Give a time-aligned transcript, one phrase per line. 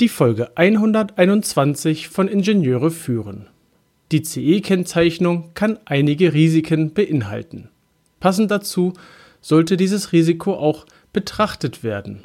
[0.00, 3.48] Die Folge 121 von Ingenieure führen.
[4.12, 7.68] Die CE-Kennzeichnung kann einige Risiken beinhalten.
[8.18, 8.94] Passend dazu
[9.42, 12.24] sollte dieses Risiko auch betrachtet werden.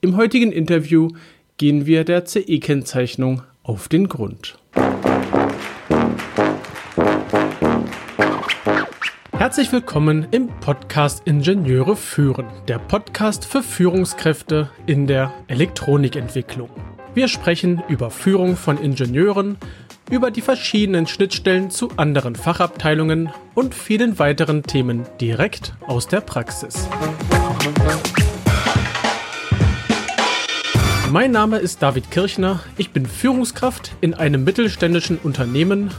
[0.00, 1.10] Im heutigen Interview
[1.58, 4.58] gehen wir der CE-Kennzeichnung auf den Grund.
[9.44, 16.70] Herzlich willkommen im Podcast Ingenieure führen, der Podcast für Führungskräfte in der Elektronikentwicklung.
[17.12, 19.58] Wir sprechen über Führung von Ingenieuren,
[20.10, 26.88] über die verschiedenen Schnittstellen zu anderen Fachabteilungen und vielen weiteren Themen direkt aus der Praxis.
[31.10, 35.90] Mein Name ist David Kirchner, ich bin Führungskraft in einem mittelständischen Unternehmen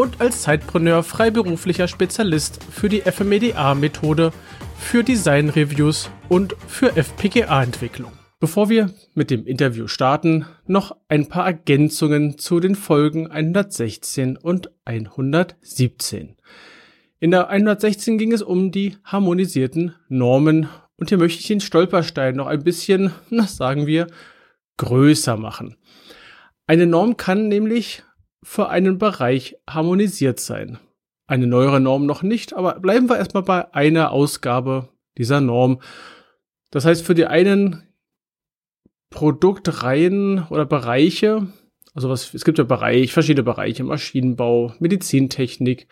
[0.00, 4.32] und als Zeitpreneur freiberuflicher Spezialist für die FMEDA-Methode,
[4.78, 8.12] für Design-Reviews und für FPGA-Entwicklung.
[8.38, 14.70] Bevor wir mit dem Interview starten, noch ein paar Ergänzungen zu den Folgen 116 und
[14.86, 16.36] 117.
[17.18, 22.36] In der 116 ging es um die harmonisierten Normen und hier möchte ich den Stolperstein
[22.36, 24.06] noch ein bisschen, na sagen wir,
[24.78, 25.76] größer machen.
[26.66, 28.02] Eine Norm kann nämlich
[28.42, 30.78] für einen Bereich harmonisiert sein.
[31.26, 35.80] Eine neuere Norm noch nicht, aber bleiben wir erstmal bei einer Ausgabe dieser Norm.
[36.70, 37.86] Das heißt, für die einen
[39.10, 41.48] Produktreihen oder Bereiche,
[41.94, 45.88] also was, es gibt ja Bereich, verschiedene Bereiche, Maschinenbau, Medizintechnik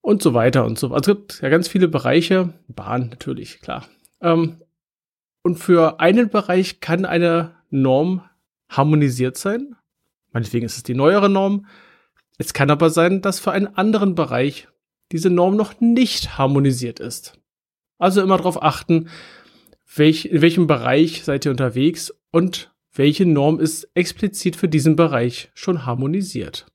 [0.00, 0.92] und so weiter und so.
[0.92, 3.86] Also es gibt ja ganz viele Bereiche, Bahn natürlich, klar.
[4.20, 4.62] Ähm,
[5.42, 8.22] und für einen Bereich kann eine Norm
[8.68, 9.76] harmonisiert sein,
[10.38, 11.66] Meinetwegen ist es die neuere Norm.
[12.38, 14.68] Es kann aber sein, dass für einen anderen Bereich
[15.10, 17.40] diese Norm noch nicht harmonisiert ist.
[17.98, 19.08] Also immer darauf achten,
[19.96, 25.50] welch, in welchem Bereich seid ihr unterwegs und welche Norm ist explizit für diesen Bereich
[25.54, 26.66] schon harmonisiert.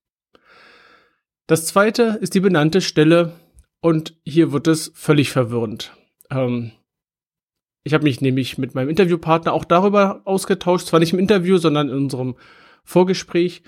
[1.48, 3.32] Das zweite ist die benannte Stelle
[3.80, 5.96] und hier wird es völlig verwirrend.
[6.30, 6.74] Ähm,
[7.86, 11.88] ich habe mich nämlich mit meinem Interviewpartner auch darüber ausgetauscht, zwar nicht im Interview, sondern
[11.88, 12.36] in unserem
[12.84, 13.64] Vorgespräch.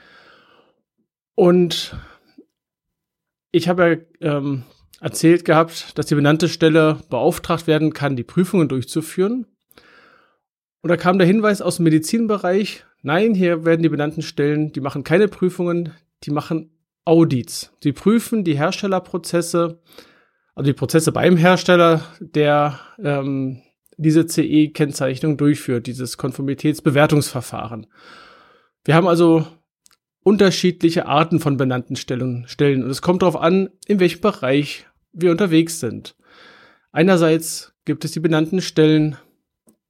[1.35, 1.95] Und
[3.51, 4.63] ich habe ja ähm,
[4.99, 9.47] erzählt gehabt, dass die benannte Stelle beauftragt werden kann, die Prüfungen durchzuführen.
[10.81, 14.81] Und da kam der Hinweis aus dem Medizinbereich, nein, hier werden die benannten Stellen, die
[14.81, 15.93] machen keine Prüfungen,
[16.23, 16.71] die machen
[17.05, 17.71] Audits.
[17.83, 19.79] Die prüfen die Herstellerprozesse,
[20.55, 23.61] also die Prozesse beim Hersteller, der ähm,
[23.97, 27.87] diese CE-Kennzeichnung durchführt, dieses Konformitätsbewertungsverfahren.
[28.85, 29.47] Wir haben also
[30.23, 32.46] unterschiedliche Arten von benannten Stellen,
[32.84, 36.16] und es kommt darauf an, in welchem Bereich wir unterwegs sind.
[36.91, 39.18] Einerseits gibt es die benannten Stellen,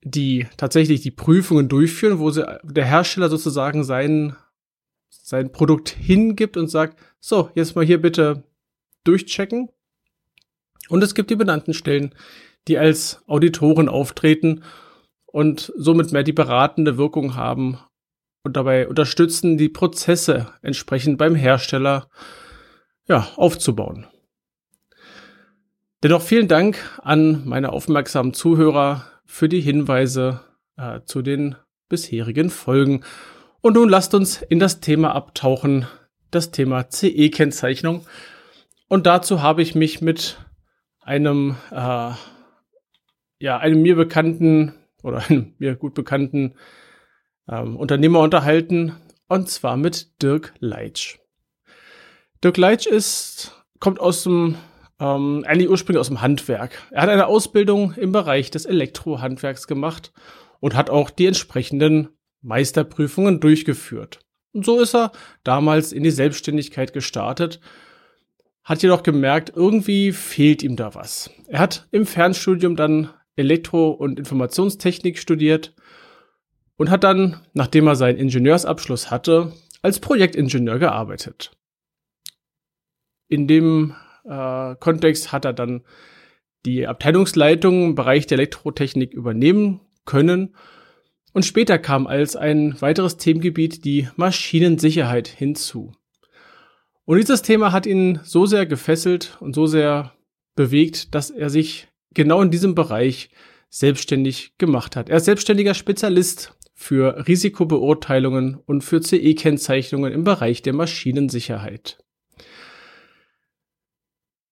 [0.02, 4.34] die tatsächlich die Prüfungen durchführen, wo sie, der Hersteller sozusagen sein,
[5.10, 8.44] sein Produkt hingibt und sagt, so, jetzt mal hier bitte
[9.04, 9.68] durchchecken.
[10.88, 12.14] Und es gibt die benannten Stellen,
[12.66, 14.62] die als Auditoren auftreten
[15.26, 17.78] und somit mehr die beratende Wirkung haben
[18.46, 22.08] und dabei unterstützen, die Prozesse entsprechend beim Hersteller
[23.08, 24.06] ja, aufzubauen.
[26.04, 30.42] Dennoch vielen Dank an meine aufmerksamen Zuhörer für die Hinweise
[30.76, 31.56] äh, zu den
[31.88, 33.02] bisherigen Folgen.
[33.62, 35.86] Und nun lasst uns in das Thema abtauchen,
[36.30, 38.06] das Thema CE-Kennzeichnung.
[38.86, 40.38] Und dazu habe ich mich mit
[41.00, 42.10] einem, äh,
[43.40, 46.54] ja, einem mir bekannten oder einem mir gut bekannten
[47.48, 48.94] ähm, Unternehmer unterhalten,
[49.28, 51.18] und zwar mit Dirk Leitsch.
[52.42, 54.56] Dirk Leitsch ist, kommt aus dem,
[55.00, 56.82] ähm, eigentlich ursprünglich aus dem Handwerk.
[56.90, 60.12] Er hat eine Ausbildung im Bereich des Elektrohandwerks gemacht
[60.60, 62.08] und hat auch die entsprechenden
[62.42, 64.20] Meisterprüfungen durchgeführt.
[64.52, 65.12] Und so ist er
[65.44, 67.60] damals in die Selbstständigkeit gestartet,
[68.64, 71.30] hat jedoch gemerkt, irgendwie fehlt ihm da was.
[71.46, 75.74] Er hat im Fernstudium dann Elektro- und Informationstechnik studiert
[76.76, 79.52] und hat dann, nachdem er seinen Ingenieursabschluss hatte,
[79.82, 81.52] als Projektingenieur gearbeitet.
[83.28, 83.94] In dem
[84.24, 85.82] äh, Kontext hat er dann
[86.64, 90.54] die Abteilungsleitung im Bereich der Elektrotechnik übernehmen können
[91.32, 95.92] und später kam als ein weiteres Themengebiet die Maschinensicherheit hinzu.
[97.04, 100.12] Und dieses Thema hat ihn so sehr gefesselt und so sehr
[100.56, 103.30] bewegt, dass er sich genau in diesem Bereich
[103.68, 105.08] selbstständig gemacht hat.
[105.08, 111.98] Er ist selbstständiger Spezialist für Risikobeurteilungen und für CE-Kennzeichnungen im Bereich der Maschinensicherheit.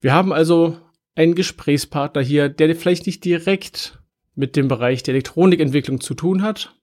[0.01, 0.79] Wir haben also
[1.15, 4.03] einen Gesprächspartner hier, der vielleicht nicht direkt
[4.35, 6.75] mit dem Bereich der Elektronikentwicklung zu tun hat,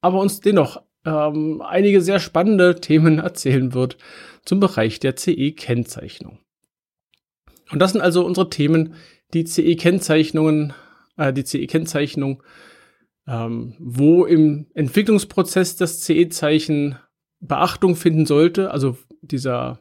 [0.00, 3.96] aber uns dennoch ähm, einige sehr spannende Themen erzählen wird
[4.44, 6.40] zum Bereich der CE-Kennzeichnung.
[7.70, 8.94] Und das sind also unsere Themen,
[9.32, 10.74] die CE-Kennzeichnungen,
[11.16, 12.42] äh, die CE-Kennzeichnung,
[13.26, 16.96] ähm, wo im Entwicklungsprozess das CE-Zeichen
[17.40, 19.80] Beachtung finden sollte, also dieser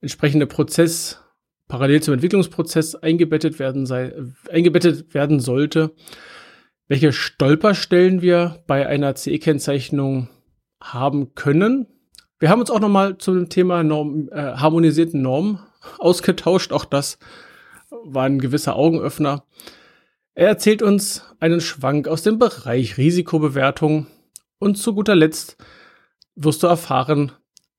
[0.00, 1.22] entsprechende Prozess
[1.68, 4.12] parallel zum Entwicklungsprozess eingebettet werden, sei,
[4.50, 5.94] eingebettet werden sollte.
[6.88, 10.28] Welche Stolperstellen wir bei einer CE-Kennzeichnung
[10.80, 11.86] haben können.
[12.38, 15.58] Wir haben uns auch nochmal zum Thema Norm, äh, harmonisierten Normen
[15.98, 16.72] ausgetauscht.
[16.72, 17.18] Auch das
[18.04, 19.44] war ein gewisser Augenöffner.
[20.38, 24.06] Er erzählt uns einen Schwank aus dem Bereich Risikobewertung
[24.58, 25.56] und zu guter Letzt
[26.34, 27.32] wirst du erfahren,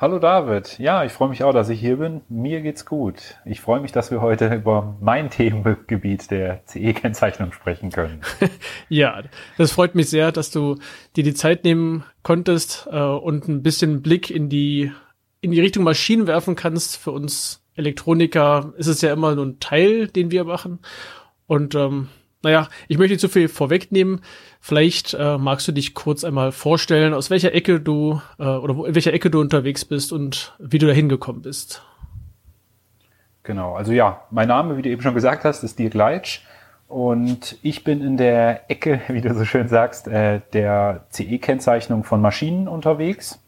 [0.00, 0.78] Hallo David.
[0.78, 2.22] Ja, ich freue mich auch, dass ich hier bin.
[2.30, 3.36] Mir geht's gut.
[3.44, 8.22] Ich freue mich, dass wir heute über mein Themengebiet der CE-Kennzeichnung sprechen können.
[8.88, 9.22] ja,
[9.58, 10.78] das freut mich sehr, dass du
[11.16, 14.90] dir die Zeit nehmen konntest äh, und ein bisschen Blick in die
[15.42, 16.96] in die Richtung Maschinen werfen kannst.
[16.96, 20.78] Für uns Elektroniker ist es ja immer nur ein Teil, den wir machen.
[21.46, 22.08] Und ähm,
[22.42, 24.20] naja, ich möchte nicht zu viel vorwegnehmen.
[24.60, 28.84] Vielleicht äh, magst du dich kurz einmal vorstellen, aus welcher Ecke du äh, oder wo,
[28.84, 31.82] in welcher Ecke du unterwegs bist und wie du da hingekommen bist.
[33.42, 36.40] Genau, also ja, mein Name, wie du eben schon gesagt hast, ist Dirk Leitsch
[36.88, 42.20] und ich bin in der Ecke, wie du so schön sagst, äh, der CE-Kennzeichnung von
[42.20, 43.40] Maschinen unterwegs.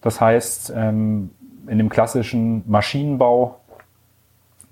[0.00, 1.30] Das heißt, ähm,
[1.66, 3.60] in dem klassischen Maschinenbau,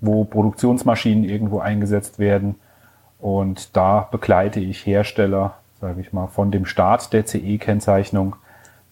[0.01, 2.55] wo Produktionsmaschinen irgendwo eingesetzt werden,
[3.19, 8.35] und da begleite ich Hersteller, sage ich mal, von dem Start der CE-Kennzeichnung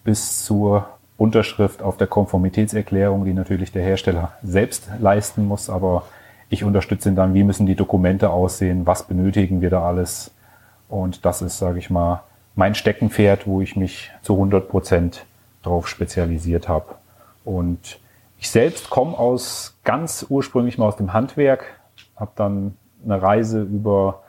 [0.04, 0.86] bis zur
[1.16, 6.04] Unterschrift auf der Konformitätserklärung, die natürlich der Hersteller selbst leisten muss, aber
[6.50, 10.30] ich unterstütze ihn dann, wie müssen die Dokumente aussehen, was benötigen wir da alles.
[10.88, 12.22] Und das ist, sage ich mal,
[12.54, 15.26] mein Steckenpferd, wo ich mich zu 100 Prozent
[15.62, 16.94] drauf spezialisiert habe.
[17.44, 17.98] Und
[18.38, 21.64] ich selbst komme aus ganz ursprünglich mal aus dem Handwerk,
[22.16, 24.22] habe dann eine Reise über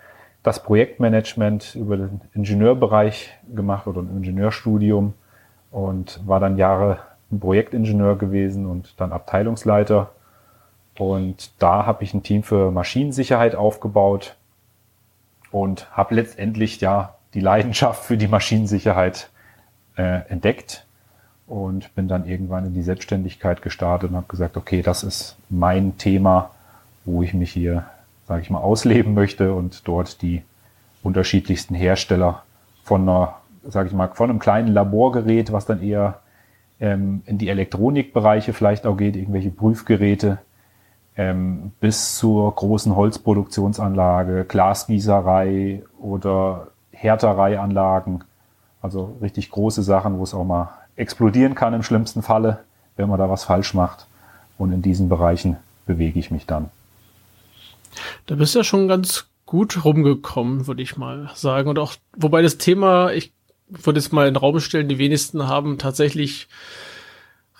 [0.43, 5.13] das Projektmanagement, über den Ingenieurbereich gemacht oder ein Ingenieurstudium
[5.71, 6.99] und war dann Jahre
[7.31, 10.11] ein Projektingenieur gewesen und dann Abteilungsleiter.
[10.97, 14.35] Und da habe ich ein Team für Maschinensicherheit aufgebaut
[15.51, 19.29] und habe letztendlich ja die Leidenschaft für die Maschinensicherheit
[19.97, 20.85] äh, entdeckt
[21.47, 25.97] und bin dann irgendwann in die Selbstständigkeit gestartet und habe gesagt, okay, das ist mein
[25.97, 26.51] Thema,
[27.05, 27.85] wo ich mich hier
[28.29, 30.43] sage ich mal, ausleben möchte und dort die
[31.01, 32.43] unterschiedlichsten Hersteller
[32.83, 33.37] von einer,
[33.67, 36.19] sage ich mal, von einem kleinen Laborgerät, was dann eher
[36.79, 40.37] ähm, in die Elektronikbereiche vielleicht auch geht, irgendwelche Prüfgeräte,
[41.17, 48.23] ähm, bis zur großen Holzproduktionsanlage, Glasgießerei oder Härtereianlagen.
[48.79, 52.59] Also richtig große Sachen, wo es auch mal explodieren kann im schlimmsten Falle,
[52.95, 54.05] wenn man da was falsch macht.
[54.59, 56.69] Und in diesen Bereichen bewege ich mich dann.
[58.25, 61.69] Da bist du ja schon ganz gut rumgekommen, würde ich mal sagen.
[61.69, 63.33] Und auch, wobei das Thema, ich
[63.67, 66.47] würde jetzt mal in den Raum stellen, die wenigsten haben tatsächlich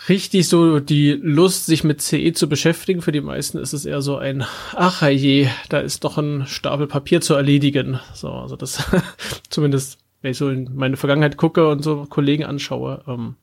[0.07, 3.01] richtig so die Lust, sich mit CE zu beschäftigen.
[3.01, 6.87] Für die meisten ist es eher so ein, ach je, da ist doch ein Stapel
[6.87, 7.99] Papier zu erledigen.
[8.13, 8.83] So, also das
[9.49, 13.03] zumindest, wenn ich so in meine Vergangenheit gucke und so Kollegen anschaue.
[13.07, 13.35] Ähm,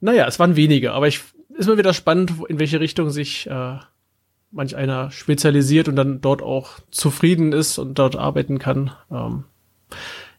[0.00, 1.20] naja, es waren wenige, aber ich
[1.56, 3.78] ist mal wieder spannend, in welche Richtung sich äh,
[4.50, 8.92] manch einer spezialisiert und dann dort auch zufrieden ist und dort arbeiten kann.
[9.10, 9.44] Ähm,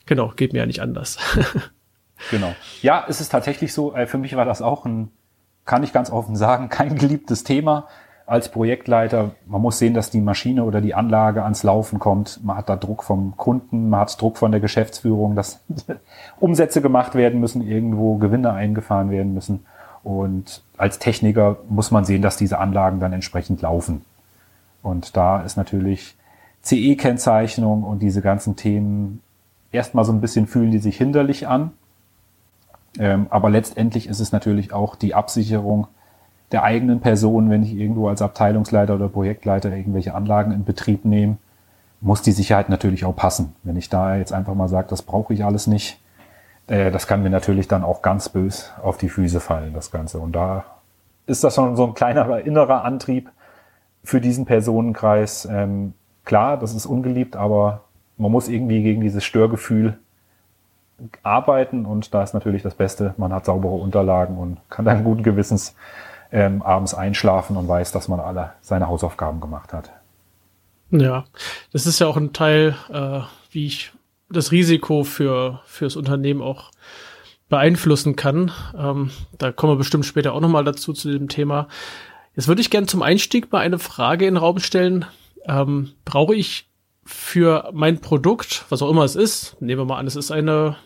[0.05, 1.17] genau, geht mir ja nicht anders.
[2.31, 2.53] genau.
[2.81, 5.11] Ja, es ist tatsächlich so, äh, für mich war das auch ein,
[5.65, 7.87] kann ich ganz offen sagen, kein geliebtes Thema
[8.25, 9.31] als Projektleiter.
[9.47, 12.43] Man muss sehen, dass die Maschine oder die Anlage ans Laufen kommt.
[12.43, 15.63] Man hat da Druck vom Kunden, man hat Druck von der Geschäftsführung, dass
[16.39, 19.65] Umsätze gemacht werden müssen, irgendwo Gewinne eingefahren werden müssen.
[20.03, 24.05] Und als Techniker muss man sehen, dass diese Anlagen dann entsprechend laufen.
[24.81, 26.15] Und da ist natürlich
[26.63, 29.21] CE-Kennzeichnung und diese ganzen Themen
[29.71, 31.71] erstmal so ein bisschen fühlen die sich hinderlich an.
[32.97, 35.87] Ähm, aber letztendlich ist es natürlich auch die Absicherung
[36.51, 41.37] der eigenen Person, wenn ich irgendwo als Abteilungsleiter oder Projektleiter irgendwelche Anlagen in Betrieb nehme,
[42.01, 43.53] muss die Sicherheit natürlich auch passen.
[43.63, 45.99] Wenn ich da jetzt einfach mal sage, das brauche ich alles nicht,
[46.69, 50.19] äh, das kann mir natürlich dann auch ganz bös auf die Füße fallen, das Ganze.
[50.19, 50.65] Und da
[51.25, 53.29] ist das schon so ein kleiner innerer Antrieb
[54.03, 55.45] für diesen Personenkreis.
[55.45, 55.93] Ähm,
[56.25, 57.81] klar, das ist ungeliebt, aber
[58.17, 59.97] man muss irgendwie gegen dieses Störgefühl
[61.23, 65.23] arbeiten und da ist natürlich das Beste, man hat saubere Unterlagen und kann dann guten
[65.23, 65.75] Gewissens
[66.31, 69.91] ähm, abends einschlafen und weiß, dass man alle seine Hausaufgaben gemacht hat.
[70.91, 71.23] Ja,
[71.71, 73.21] das ist ja auch ein Teil, äh,
[73.51, 73.93] wie ich
[74.29, 76.71] das Risiko für fürs Unternehmen auch
[77.49, 78.51] beeinflussen kann.
[78.77, 81.67] Ähm, da kommen wir bestimmt später auch nochmal dazu zu dem Thema.
[82.35, 85.05] Jetzt würde ich gerne zum Einstieg mal eine Frage in den Raum stellen.
[85.45, 86.69] Ähm, brauche ich
[87.03, 90.77] für mein Produkt, was auch immer es ist, nehmen wir mal an, es ist eine,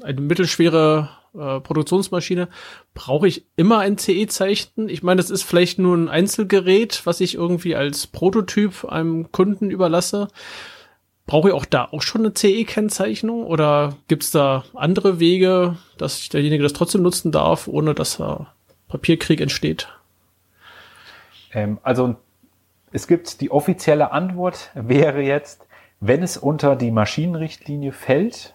[0.00, 2.48] eine mittelschwere äh, Produktionsmaschine,
[2.94, 4.88] brauche ich immer ein CE-Zeichen?
[4.88, 9.70] Ich meine, das ist vielleicht nur ein Einzelgerät, was ich irgendwie als Prototyp einem Kunden
[9.70, 10.28] überlasse.
[11.26, 16.28] Brauche ich auch da auch schon eine CE-Kennzeichnung oder gibt es da andere Wege, dass
[16.28, 18.52] derjenige das trotzdem nutzen darf, ohne dass da
[18.88, 19.88] Papierkrieg entsteht?
[21.52, 22.16] Ähm, also
[22.92, 25.66] es gibt die offizielle Antwort wäre jetzt,
[26.00, 28.54] wenn es unter die Maschinenrichtlinie fällt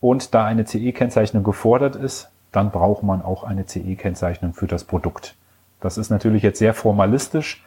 [0.00, 5.34] und da eine CE-Kennzeichnung gefordert ist, dann braucht man auch eine CE-Kennzeichnung für das Produkt.
[5.80, 7.62] Das ist natürlich jetzt sehr formalistisch.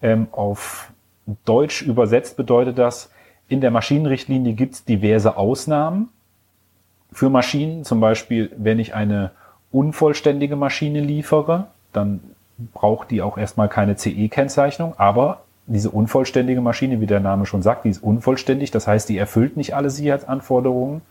[0.00, 0.90] Ähm, auf
[1.44, 3.10] Deutsch übersetzt bedeutet das,
[3.48, 6.10] in der Maschinenrichtlinie gibt es diverse Ausnahmen
[7.12, 7.84] für Maschinen.
[7.84, 9.30] Zum Beispiel, wenn ich eine
[9.72, 12.20] unvollständige Maschine liefere, dann
[12.74, 14.94] braucht die auch erstmal keine CE-Kennzeichnung.
[14.98, 18.70] Aber diese unvollständige Maschine, wie der Name schon sagt, die ist unvollständig.
[18.70, 21.02] Das heißt, die erfüllt nicht alle Sicherheitsanforderungen.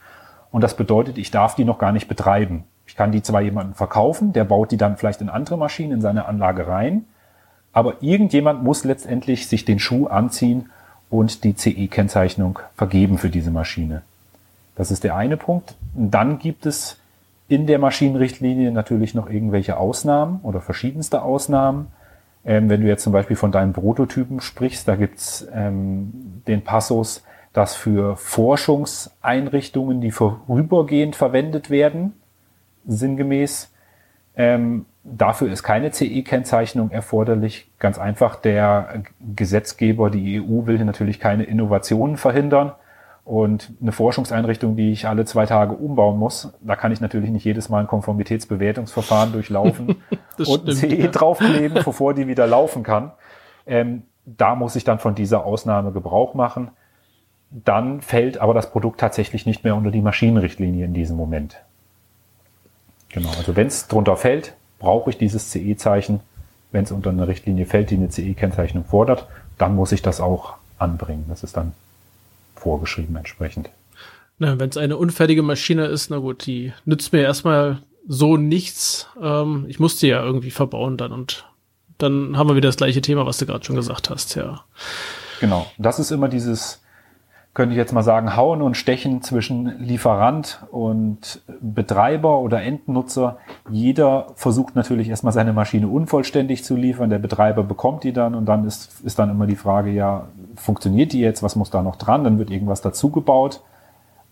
[0.51, 2.63] Und das bedeutet, ich darf die noch gar nicht betreiben.
[2.86, 6.01] Ich kann die zwar jemandem verkaufen, der baut die dann vielleicht in andere Maschinen in
[6.01, 7.06] seine Anlage rein.
[7.74, 10.70] Aber irgendjemand muss letztendlich sich den Schuh anziehen
[11.09, 14.01] und die CE-Kennzeichnung vergeben für diese Maschine.
[14.75, 15.75] Das ist der eine Punkt.
[15.93, 16.97] Dann gibt es
[17.47, 21.87] in der Maschinenrichtlinie natürlich noch irgendwelche Ausnahmen oder verschiedenste Ausnahmen.
[22.45, 27.23] Ähm, wenn du jetzt zum Beispiel von deinen Prototypen sprichst, da gibt's ähm, den Passus,
[27.53, 32.13] dass für Forschungseinrichtungen, die vorübergehend verwendet werden,
[32.85, 33.71] sinngemäß,
[34.38, 37.72] ähm, Dafür ist keine CE-Kennzeichnung erforderlich.
[37.79, 39.03] Ganz einfach, der
[39.36, 42.74] Gesetzgeber, die EU, will natürlich keine Innovationen verhindern.
[43.24, 47.46] Und eine Forschungseinrichtung, die ich alle zwei Tage umbauen muss, da kann ich natürlich nicht
[47.46, 49.96] jedes Mal ein Konformitätsbewertungsverfahren durchlaufen
[50.46, 51.08] und ein CE ja.
[51.08, 53.12] draufkleben, bevor die wieder laufen kann.
[53.65, 56.72] Ähm, da muss ich dann von dieser Ausnahme Gebrauch machen.
[57.50, 61.63] Dann fällt aber das Produkt tatsächlich nicht mehr unter die Maschinenrichtlinie in diesem Moment.
[63.09, 66.19] Genau, also wenn es drunter fällt, brauche ich dieses CE-Zeichen.
[66.71, 70.55] Wenn es unter eine Richtlinie fällt, die eine CE-Kennzeichnung fordert, dann muss ich das auch
[70.77, 71.25] anbringen.
[71.29, 71.73] Das ist dann
[72.55, 73.69] vorgeschrieben entsprechend.
[74.39, 79.07] Na, wenn es eine unfertige Maschine ist, na gut, die nützt mir erstmal so nichts.
[79.21, 81.45] Ähm, ich musste ja irgendwie verbauen dann und
[81.97, 84.63] dann haben wir wieder das gleiche Thema, was du gerade schon gesagt hast, ja.
[85.39, 85.65] Genau.
[85.77, 86.81] Das ist immer dieses,
[87.57, 93.39] könnte ich jetzt mal sagen, Hauen und Stechen zwischen Lieferant und Betreiber oder Endnutzer.
[93.71, 97.09] Jeder versucht natürlich erstmal seine Maschine unvollständig zu liefern.
[97.09, 101.13] Der Betreiber bekommt die dann und dann ist, ist dann immer die Frage, ja, funktioniert
[101.13, 101.41] die jetzt?
[101.41, 102.23] Was muss da noch dran?
[102.23, 103.61] Dann wird irgendwas dazugebaut.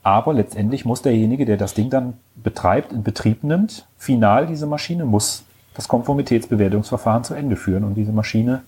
[0.03, 5.03] Aber letztendlich muss derjenige, der das Ding dann betreibt, in Betrieb nimmt, final diese Maschine,
[5.03, 8.61] muss das Konformitätsbewertungsverfahren zu Ende führen und diese Maschine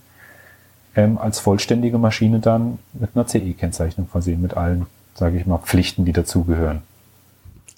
[0.98, 6.04] ähm, als vollständige Maschine dann mit einer CE-Kennzeichnung versehen, mit allen, sage ich mal, Pflichten,
[6.04, 6.82] die dazugehören.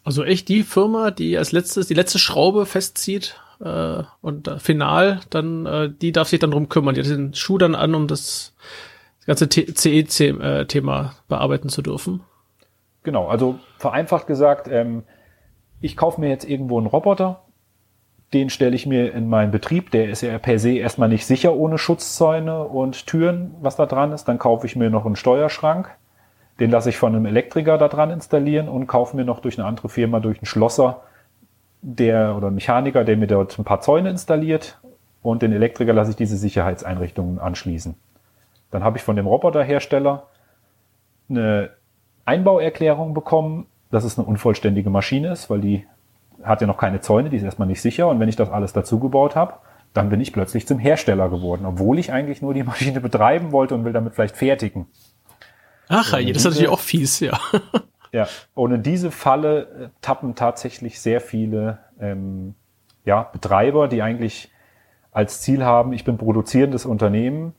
[0.04, 5.20] Also echt die Firma, die als letztes die letzte Schraube festzieht äh, und äh, final,
[5.28, 6.94] dann äh, die darf sich dann drum kümmern.
[6.94, 8.54] Die hat den Schuh dann an, um das,
[9.26, 12.22] ganze CE-Thema bearbeiten zu dürfen.
[13.02, 15.02] Genau, also vereinfacht gesagt, ähm,
[15.82, 17.42] ich kaufe mir jetzt irgendwo einen Roboter,
[18.32, 19.90] den stelle ich mir in meinen Betrieb.
[19.90, 24.12] Der ist ja per se erstmal nicht sicher ohne Schutzzäune und Türen, was da dran
[24.12, 24.26] ist.
[24.26, 25.90] Dann kaufe ich mir noch einen Steuerschrank.
[26.60, 29.66] Den lasse ich von einem Elektriker da dran installieren und kaufe mir noch durch eine
[29.66, 31.02] andere Firma, durch einen Schlosser,
[31.82, 34.78] der oder Mechaniker, der mir dort ein paar Zäune installiert.
[35.22, 37.94] Und den Elektriker lasse ich diese Sicherheitseinrichtungen anschließen.
[38.70, 40.28] Dann habe ich von dem Roboterhersteller
[41.28, 41.70] eine
[42.24, 45.86] Einbauerklärung bekommen, dass es eine unvollständige Maschine ist, weil die
[46.42, 48.08] hat ja noch keine Zäune, die ist erstmal nicht sicher.
[48.08, 49.54] Und wenn ich das alles dazu gebaut habe,
[49.92, 53.74] dann bin ich plötzlich zum Hersteller geworden, obwohl ich eigentlich nur die Maschine betreiben wollte
[53.74, 54.86] und will damit vielleicht fertigen.
[55.88, 57.38] Ach, ja, das ist natürlich auch fies, ja.
[58.12, 62.56] Ja, ohne diese Falle äh, tappen tatsächlich sehr viele ähm,
[63.04, 64.50] ja, Betreiber, die eigentlich
[65.12, 67.54] als Ziel haben, ich bin produzierendes Unternehmen.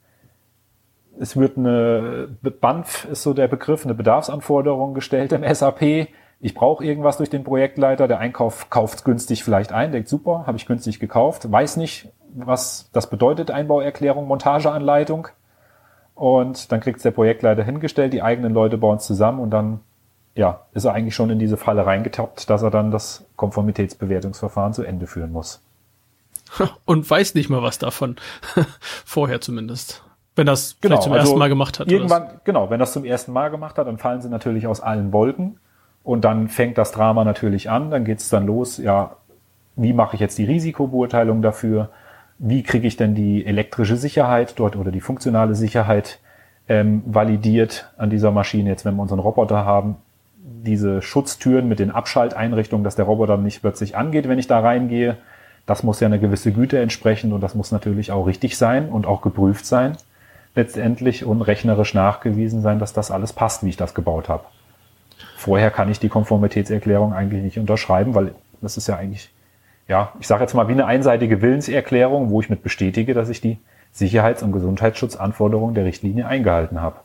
[1.20, 6.10] Es wird eine BANF ist so der Begriff, eine Bedarfsanforderung gestellt im SAP.
[6.42, 8.08] Ich brauche irgendwas durch den Projektleiter.
[8.08, 12.90] Der Einkauf kauft günstig vielleicht ein, denkt super, habe ich günstig gekauft, weiß nicht, was
[12.94, 15.28] das bedeutet, Einbauerklärung, Montageanleitung.
[16.16, 19.82] Und dann kriegt der Projektleiter hingestellt, die eigenen Leute bauen es zusammen und dann
[20.36, 24.84] ja, ist er eigentlich schon in diese Falle reingetappt, dass er dann das Konformitätsbewertungsverfahren zu
[24.84, 25.62] Ende führen muss.
[26.86, 28.16] Und weiß nicht mal was davon.
[29.06, 30.04] Vorher zumindest.
[30.36, 31.92] Wenn das genau, zum also ersten Mal gemacht hat.
[31.92, 35.12] Irgendwann, genau, wenn das zum ersten Mal gemacht hat, dann fallen sie natürlich aus allen
[35.12, 35.60] Wolken.
[36.04, 37.92] Und dann fängt das Drama natürlich an.
[37.92, 39.18] Dann geht's dann los, ja,
[39.76, 41.90] wie mache ich jetzt die Risikobeurteilung dafür?
[42.40, 46.20] Wie kriege ich denn die elektrische Sicherheit dort oder die funktionale Sicherheit
[46.68, 48.70] ähm, validiert an dieser Maschine?
[48.70, 49.98] Jetzt, wenn wir unseren Roboter haben,
[50.44, 55.18] diese Schutztüren mit den Abschalteinrichtungen, dass der Roboter nicht plötzlich angeht, wenn ich da reingehe.
[55.66, 59.06] Das muss ja eine gewisse Güte entsprechen und das muss natürlich auch richtig sein und
[59.06, 59.96] auch geprüft sein
[60.56, 64.44] letztendlich und rechnerisch nachgewiesen sein, dass das alles passt, wie ich das gebaut habe.
[65.42, 69.32] Vorher kann ich die Konformitätserklärung eigentlich nicht unterschreiben, weil das ist ja eigentlich,
[69.88, 73.42] ja, ich sage jetzt mal wie eine einseitige Willenserklärung, wo ich mit bestätige, dass ich
[73.42, 73.58] die
[73.92, 76.98] Sicherheits- und Gesundheitsschutzanforderungen der Richtlinie eingehalten habe.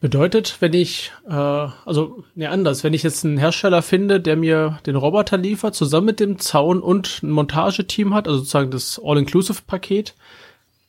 [0.00, 4.80] Bedeutet, wenn ich, äh, also ne anders, wenn ich jetzt einen Hersteller finde, der mir
[4.86, 10.16] den Roboter liefert, zusammen mit dem Zaun und ein Montageteam hat, also sozusagen das All-Inclusive-Paket,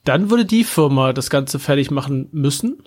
[0.05, 2.79] dann würde die Firma das Ganze fertig machen müssen?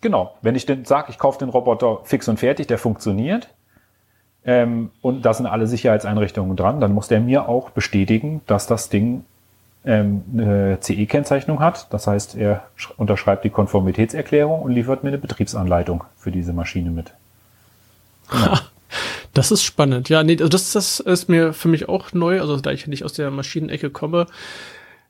[0.00, 3.48] Genau, wenn ich denn sage, ich kaufe den Roboter fix und fertig, der funktioniert,
[4.44, 8.88] ähm, und da sind alle Sicherheitseinrichtungen dran, dann muss der mir auch bestätigen, dass das
[8.88, 9.24] Ding
[9.84, 11.92] ähm, eine CE-Kennzeichnung hat.
[11.92, 12.62] Das heißt, er
[12.96, 17.12] unterschreibt die Konformitätserklärung und liefert mir eine Betriebsanleitung für diese Maschine mit.
[18.30, 18.56] Genau.
[19.34, 20.08] Das ist spannend.
[20.08, 23.04] Ja, nee, also das, das ist mir für mich auch neu, also da ich nicht
[23.04, 24.26] aus der Maschinenecke komme.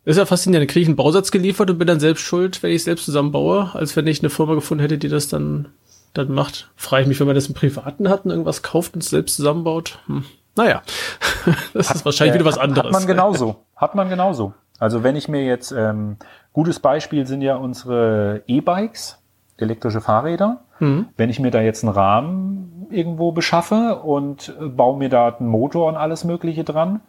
[0.05, 0.69] Ist ja faszinierend.
[0.69, 3.05] Dann kriege ich einen Bausatz geliefert und bin dann selbst schuld, wenn ich es selbst
[3.05, 5.69] zusammenbaue, als wenn ich eine Firma gefunden hätte, die das dann,
[6.15, 6.71] dann macht.
[6.77, 9.37] Frage ich mich, wenn man das im Privaten hat und irgendwas kauft und es selbst
[9.37, 9.99] zusammenbaut.
[10.07, 10.25] Hm.
[10.57, 10.83] Naja,
[11.75, 12.87] das hat, ist wahrscheinlich äh, wieder was anderes.
[12.87, 13.57] Hat man genauso.
[13.77, 14.55] Hat man genauso.
[14.79, 16.17] Also wenn ich mir jetzt, ähm,
[16.53, 19.19] gutes Beispiel sind ja unsere E-Bikes,
[19.57, 20.63] elektrische Fahrräder.
[20.79, 21.09] Mhm.
[21.17, 25.89] Wenn ich mir da jetzt einen Rahmen irgendwo beschaffe und baue mir da einen Motor
[25.89, 27.01] und alles Mögliche dran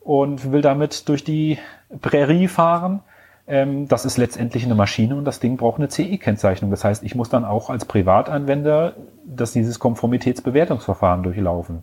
[0.00, 1.58] und will damit durch die
[2.00, 3.00] Prärie fahren,
[3.46, 6.70] ähm, das ist letztendlich eine Maschine und das Ding braucht eine CE-Kennzeichnung.
[6.70, 11.82] Das heißt, ich muss dann auch als Privatanwender das dieses Konformitätsbewertungsverfahren durchlaufen.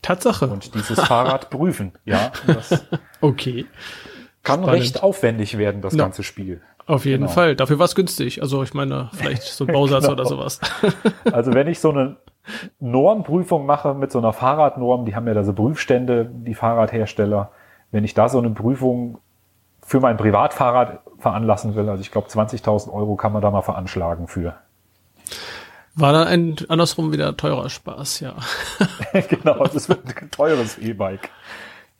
[0.00, 0.46] Tatsache.
[0.46, 1.92] Und dieses Fahrrad prüfen.
[2.04, 2.32] Ja.
[3.20, 3.66] okay.
[4.42, 4.80] Kann Spannend.
[4.80, 6.04] recht aufwendig werden, das no.
[6.04, 6.60] ganze Spiel.
[6.86, 7.32] Auf jeden genau.
[7.32, 7.56] Fall.
[7.56, 8.42] Dafür war es günstig.
[8.42, 10.12] Also ich meine, vielleicht so ein Bausatz genau.
[10.14, 10.60] oder sowas.
[11.32, 12.16] also wenn ich so eine
[12.80, 17.50] Normprüfung mache mit so einer Fahrradnorm, die haben ja da so Prüfstände, die Fahrradhersteller.
[17.90, 19.18] Wenn ich da so eine Prüfung
[19.84, 24.28] für mein Privatfahrrad veranlassen will, also ich glaube 20.000 Euro kann man da mal veranschlagen
[24.28, 24.56] für.
[25.94, 28.34] War dann ein andersrum wieder teurer Spaß, ja.
[29.28, 31.30] genau, das wird ein teures E-Bike.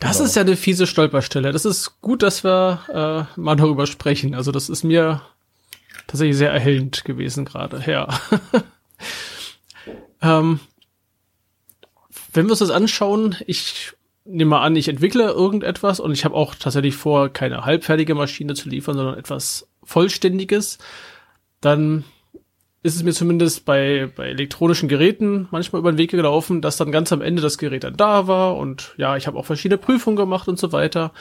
[0.01, 0.27] Das genau.
[0.27, 1.53] ist ja eine fiese Stolperstelle.
[1.53, 4.35] Das ist gut, dass wir äh, mal darüber sprechen.
[4.35, 5.23] Also das ist mir
[6.07, 7.83] tatsächlich sehr erhellend gewesen gerade.
[7.87, 8.09] Ja.
[10.23, 10.61] ähm,
[12.33, 13.93] wenn wir uns das anschauen, ich
[14.25, 18.55] nehme mal an, ich entwickle irgendetwas und ich habe auch tatsächlich vor, keine halbfertige Maschine
[18.55, 20.79] zu liefern, sondern etwas Vollständiges,
[21.61, 22.05] dann
[22.83, 26.93] ist es mir zumindest bei, bei elektronischen Geräten manchmal über den Weg gelaufen, dass dann
[26.93, 30.17] ganz am Ende das Gerät dann da war und ja, ich habe auch verschiedene Prüfungen
[30.17, 31.13] gemacht und so weiter.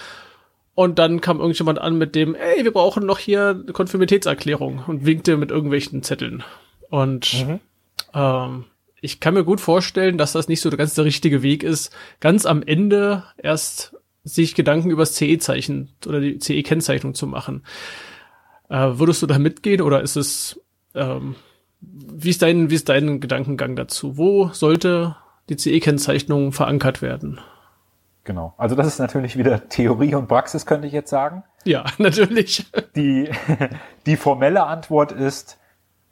[0.76, 5.06] Und dann kam irgendjemand an mit dem, ey, wir brauchen noch hier eine Konformitätserklärung und
[5.06, 6.44] winkte mit irgendwelchen Zetteln.
[6.90, 7.60] Und mhm.
[8.14, 8.66] ähm,
[9.04, 11.96] ich kann mir gut vorstellen, dass das nicht so der ganz der richtige Weg ist,
[12.20, 17.64] ganz am Ende erst sich Gedanken über das CE-Zeichen oder die CE-Kennzeichnung zu machen.
[18.70, 20.60] Äh, würdest du da mitgehen oder ist es
[20.96, 21.36] ähm,
[21.82, 24.18] wie ist dein, wie ist dein Gedankengang dazu?
[24.18, 25.16] Wo sollte
[25.50, 27.40] die CE-Kennzeichnung verankert werden?
[28.24, 28.54] Genau.
[28.58, 31.44] Also das ist natürlich wieder Theorie und Praxis, könnte ich jetzt sagen.
[31.66, 32.66] Ja, natürlich.
[32.96, 33.30] Die,
[34.06, 35.60] die formelle Antwort ist,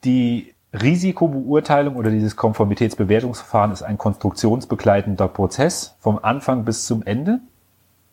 [0.04, 7.40] die Risikobeurteilung oder dieses Konformitätsbewertungsverfahren ist ein konstruktionsbegleitender Prozess vom Anfang bis zum Ende.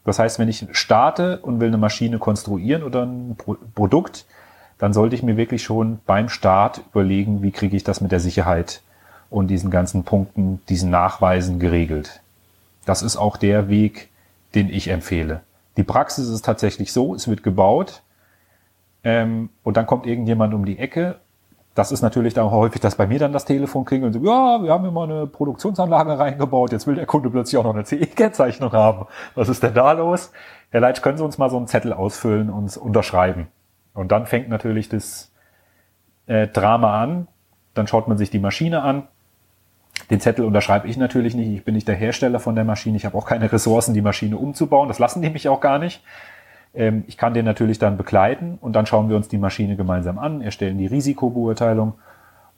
[0.03, 3.37] Das heißt, wenn ich starte und will eine Maschine konstruieren oder ein
[3.75, 4.25] Produkt,
[4.77, 8.19] dann sollte ich mir wirklich schon beim Start überlegen, wie kriege ich das mit der
[8.19, 8.81] Sicherheit
[9.29, 12.21] und diesen ganzen Punkten, diesen Nachweisen geregelt.
[12.85, 14.09] Das ist auch der Weg,
[14.55, 15.41] den ich empfehle.
[15.77, 18.01] Die Praxis ist tatsächlich so, es wird gebaut
[19.03, 21.19] ähm, und dann kommt irgendjemand um die Ecke.
[21.79, 24.61] Das ist natürlich dann häufig, dass bei mir dann das Telefon klingelt und so, ja,
[24.61, 28.73] wir haben immer eine Produktionsanlage reingebaut, jetzt will der Kunde plötzlich auch noch eine CE-Kennzeichnung
[28.73, 29.07] haben.
[29.33, 30.31] Was ist denn da los?
[30.71, 33.47] Herr Leitsch, können Sie uns mal so einen Zettel ausfüllen und unterschreiben?
[33.93, 35.31] Und dann fängt natürlich das
[36.27, 37.27] äh, Drama an.
[37.73, 39.07] Dann schaut man sich die Maschine an.
[40.09, 41.49] Den Zettel unterschreibe ich natürlich nicht.
[41.49, 42.97] Ich bin nicht der Hersteller von der Maschine.
[42.97, 44.89] Ich habe auch keine Ressourcen, die Maschine umzubauen.
[44.89, 46.03] Das lassen die mich auch gar nicht.
[46.73, 50.19] Ähm, ich kann den natürlich dann begleiten und dann schauen wir uns die Maschine gemeinsam
[50.19, 51.93] an, erstellen die Risikobeurteilung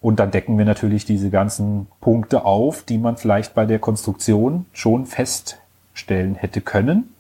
[0.02, 4.66] und dann decken wir natürlich diese ganzen Punkte auf, die man vielleicht bei der Konstruktion
[4.74, 7.14] schon feststellen hätte können.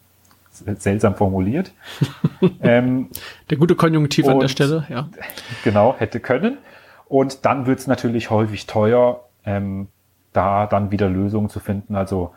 [0.51, 1.71] Seltsam formuliert.
[2.62, 3.10] ähm,
[3.49, 5.08] der gute Konjunktiv an der Stelle, ja.
[5.63, 6.58] Genau, hätte können.
[7.08, 9.88] Und dann wird es natürlich häufig teuer, ähm,
[10.34, 11.95] da dann wieder Lösungen zu finden.
[11.95, 12.32] Also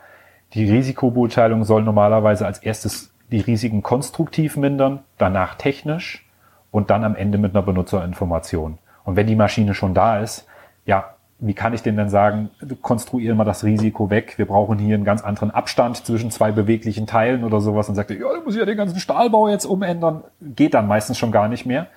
[0.52, 6.24] die Risikobeurteilung soll normalerweise als erstes die Risiken konstruktiv mindern, danach technisch
[6.70, 8.78] und dann am Ende mit einer Benutzerinformation.
[9.04, 10.46] Und wenn die Maschine schon da ist,
[10.86, 14.94] ja, wie kann ich denn dann sagen, konstruieren wir das Risiko weg, wir brauchen hier
[14.94, 18.56] einen ganz anderen Abstand zwischen zwei beweglichen Teilen oder sowas und sagt, ja, du musst
[18.56, 21.88] ja den ganzen Stahlbau jetzt umändern, geht dann meistens schon gar nicht mehr.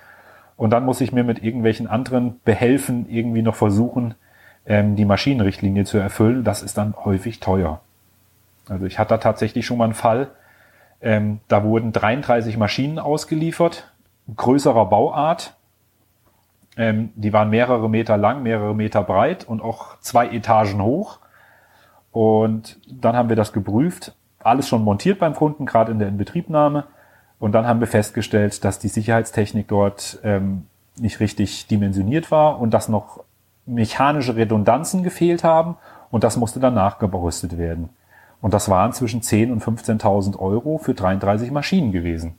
[0.56, 4.16] Und dann muss ich mir mit irgendwelchen anderen Behelfen irgendwie noch versuchen,
[4.66, 6.42] ähm, die Maschinenrichtlinie zu erfüllen.
[6.42, 7.80] Das ist dann häufig teuer.
[8.68, 10.30] Also ich hatte da tatsächlich schon mal einen Fall,
[11.00, 13.92] ähm, da wurden 33 Maschinen ausgeliefert,
[14.36, 15.54] größerer Bauart.
[16.76, 21.18] Ähm, die waren mehrere Meter lang, mehrere Meter breit und auch zwei Etagen hoch.
[22.12, 26.84] Und dann haben wir das geprüft, alles schon montiert beim Kunden, gerade in der Inbetriebnahme.
[27.38, 32.74] Und dann haben wir festgestellt, dass die Sicherheitstechnik dort ähm, nicht richtig dimensioniert war und
[32.74, 33.22] dass noch
[33.66, 35.76] mechanische Redundanzen gefehlt haben
[36.10, 37.90] und das musste dann nachgerüstet werden.
[38.40, 42.38] Und das waren zwischen 10.000 und 15.000 Euro für 33 Maschinen gewesen.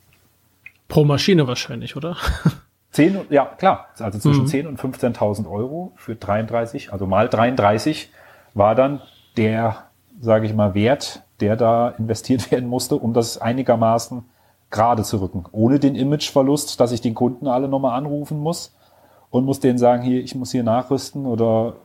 [0.88, 2.18] Pro Maschine wahrscheinlich, oder?
[2.92, 3.88] 10, ja, klar.
[4.00, 4.48] Also zwischen mhm.
[4.48, 8.12] 10 und 15.000 Euro für 33, also mal 33
[8.54, 9.02] war dann
[9.38, 9.84] der,
[10.20, 14.24] sage ich mal, Wert, der da investiert werden musste, um das einigermaßen
[14.72, 15.46] gerade zu rücken.
[15.52, 18.76] Ohne den Imageverlust, dass ich den Kunden alle nochmal anrufen muss
[19.30, 21.76] und muss denen sagen, hier, ich muss hier nachrüsten oder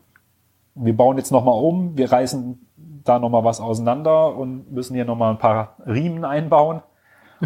[0.74, 2.63] wir bauen jetzt nochmal um, wir reißen
[3.04, 6.82] da nochmal was auseinander und müssen hier nochmal ein paar Riemen einbauen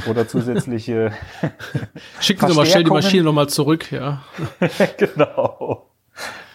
[0.09, 1.12] oder zusätzliche.
[2.21, 4.23] Schicken Sie mal schnell die Maschine nochmal zurück, ja.
[4.97, 5.87] genau.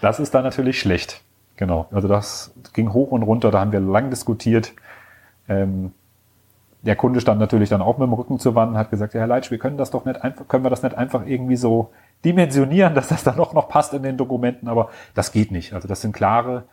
[0.02, 1.22] Das ist dann natürlich schlecht.
[1.58, 1.88] Genau.
[1.92, 4.74] Also das ging hoch und runter, da haben wir lang diskutiert.
[5.48, 5.92] Ähm,
[6.82, 9.22] der Kunde stand natürlich dann auch mit dem Rücken zur Wand und hat gesagt, ja,
[9.22, 11.92] Herr Leitsch, wir können das doch nicht einfach, können wir das nicht einfach irgendwie so
[12.26, 15.74] dimensionieren, dass das dann auch noch passt in den Dokumenten, aber das geht nicht.
[15.74, 16.66] Also das sind klare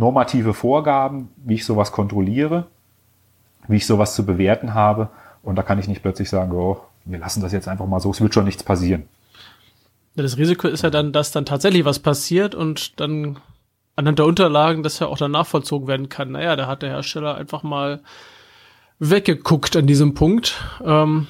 [0.00, 2.66] normative Vorgaben, wie ich sowas kontrolliere,
[3.68, 5.10] wie ich sowas zu bewerten habe.
[5.42, 8.10] Und da kann ich nicht plötzlich sagen, oh, wir lassen das jetzt einfach mal so,
[8.10, 9.04] es wird schon nichts passieren.
[10.16, 13.38] Das Risiko ist ja dann, dass dann tatsächlich was passiert und dann
[13.94, 16.32] anhand der Unterlagen das ja auch dann nachvollzogen werden kann.
[16.32, 18.00] Naja, da hat der Hersteller einfach mal
[18.98, 20.62] weggeguckt an diesem Punkt.
[20.84, 21.26] Ähm,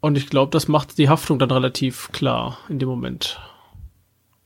[0.00, 3.40] und ich glaube, das macht die Haftung dann relativ klar in dem Moment.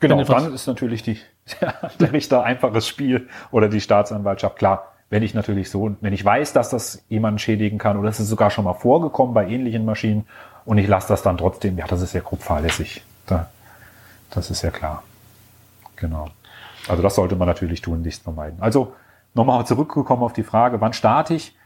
[0.00, 1.18] Genau, dann ist natürlich die,
[2.00, 4.56] der Richter einfaches Spiel oder die Staatsanwaltschaft.
[4.56, 8.20] Klar, wenn ich natürlich so, wenn ich weiß, dass das jemanden schädigen kann oder es
[8.20, 10.26] ist sogar schon mal vorgekommen bei ähnlichen Maschinen
[10.64, 13.02] und ich lasse das dann trotzdem, ja, das ist ja grob fahrlässig.
[13.26, 13.48] Da,
[14.30, 15.02] das ist ja klar.
[15.96, 16.28] Genau.
[16.88, 18.60] Also das sollte man natürlich tun, nichts vermeiden.
[18.60, 18.94] Also
[19.34, 21.56] nochmal zurückgekommen auf die Frage, wann starte ich?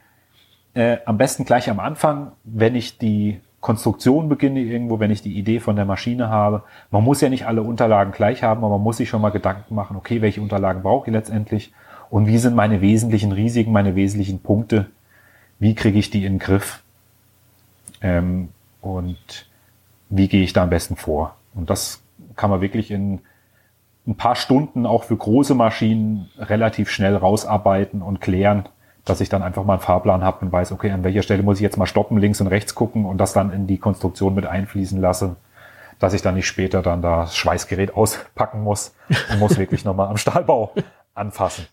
[0.75, 5.39] Äh, am besten gleich am Anfang, wenn ich die Konstruktion beginne irgendwo, wenn ich die
[5.39, 6.65] Idee von der Maschine habe.
[6.91, 9.75] Man muss ja nicht alle Unterlagen gleich haben, aber man muss sich schon mal Gedanken
[9.77, 11.73] machen, okay, welche Unterlagen brauche ich letztendlich
[12.11, 14.87] und wie sind meine wesentlichen Risiken, meine wesentlichen Punkte,
[15.61, 16.83] wie kriege ich die in den Griff
[18.01, 18.49] ähm,
[18.81, 19.47] und
[20.11, 21.37] wie gehe ich da am besten vor.
[21.55, 22.03] Und das
[22.35, 23.21] kann man wirklich in
[24.09, 28.65] ein paar Stunden auch für große Maschinen relativ schnell rausarbeiten und klären
[29.05, 31.57] dass ich dann einfach mal einen Fahrplan habe und weiß, okay, an welcher Stelle muss
[31.57, 34.47] ich jetzt mal stoppen, links und rechts gucken und das dann in die Konstruktion mit
[34.47, 35.37] einfließen lasse,
[35.99, 38.95] dass ich dann nicht später dann das Schweißgerät auspacken muss
[39.31, 40.73] und muss wirklich nochmal am Stahlbau
[41.15, 41.67] anfassen.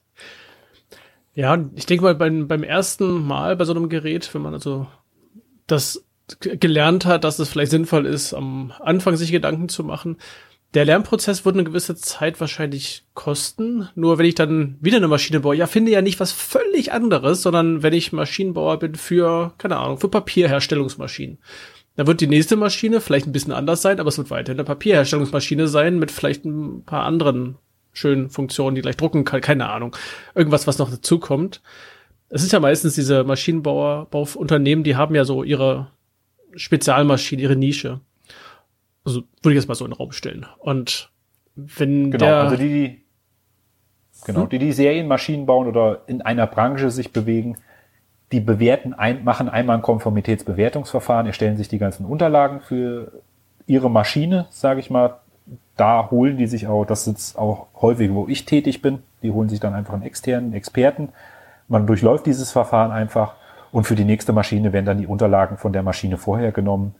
[1.36, 4.88] Ja, ich denke mal beim, beim ersten Mal bei so einem Gerät, wenn man also
[5.68, 6.04] das
[6.40, 10.18] gelernt hat, dass es vielleicht sinnvoll ist, am Anfang sich Gedanken zu machen,
[10.74, 13.90] der Lernprozess wird eine gewisse Zeit wahrscheinlich kosten.
[13.96, 17.42] Nur wenn ich dann wieder eine Maschine baue, ja, finde ja nicht was völlig anderes,
[17.42, 21.40] sondern wenn ich Maschinenbauer bin für, keine Ahnung, für Papierherstellungsmaschinen.
[21.96, 24.66] Dann wird die nächste Maschine vielleicht ein bisschen anders sein, aber es wird weiterhin eine
[24.66, 27.58] Papierherstellungsmaschine sein mit vielleicht ein paar anderen
[27.92, 29.96] schönen Funktionen, die gleich drucken kann, keine Ahnung.
[30.36, 31.62] Irgendwas, was noch dazukommt.
[32.30, 35.92] Es ist ja meistens diese Maschinenbauer, Bauunternehmen, die haben ja so ihre
[36.56, 38.02] Spezialmaschine, ihre Nische.
[39.10, 40.46] Also würde ich jetzt mal so in den Raum stellen.
[40.60, 41.12] Und
[41.56, 43.06] wenn genau, der, also die, die
[44.26, 44.50] genau, Hm?
[44.50, 47.58] die, die Serienmaschinen bauen oder in einer Branche sich bewegen,
[48.32, 53.12] die bewerten ein, machen einmal ein Konformitätsbewertungsverfahren, erstellen sich die ganzen Unterlagen für
[53.66, 55.16] ihre Maschine, sage ich mal.
[55.76, 59.50] Da holen die sich auch, das ist auch häufig, wo ich tätig bin, die holen
[59.50, 61.10] sich dann einfach einen externen Experten.
[61.68, 63.36] Man durchläuft dieses Verfahren einfach
[63.72, 66.96] und für die nächste Maschine werden dann die Unterlagen von der Maschine vorher genommen.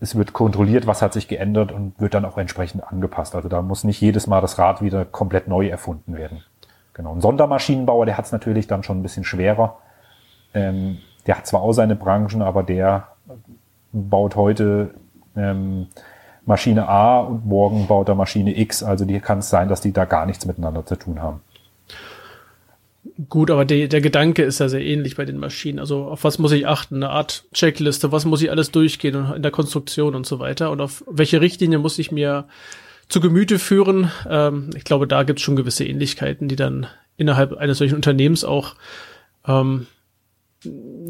[0.00, 3.34] Es wird kontrolliert, was hat sich geändert und wird dann auch entsprechend angepasst.
[3.34, 6.42] Also da muss nicht jedes Mal das Rad wieder komplett neu erfunden werden.
[6.94, 7.14] Genau.
[7.14, 9.76] Ein Sondermaschinenbauer, der hat es natürlich dann schon ein bisschen schwerer.
[10.54, 13.08] Ähm, der hat zwar auch seine Branchen, aber der
[13.92, 14.94] baut heute
[15.36, 15.88] ähm,
[16.46, 18.82] Maschine A und morgen baut er Maschine X.
[18.82, 21.42] Also die kann es sein, dass die da gar nichts miteinander zu tun haben.
[23.28, 25.78] Gut, aber der, der Gedanke ist ja sehr ähnlich bei den Maschinen.
[25.78, 26.96] Also auf was muss ich achten?
[26.96, 30.70] Eine Art Checkliste, was muss ich alles durchgehen und in der Konstruktion und so weiter?
[30.70, 32.46] Und auf welche Richtlinie muss ich mir
[33.08, 34.10] zu Gemüte führen?
[34.28, 38.44] Ähm, ich glaube, da gibt es schon gewisse Ähnlichkeiten, die dann innerhalb eines solchen Unternehmens
[38.44, 38.76] auch
[39.46, 39.86] ähm,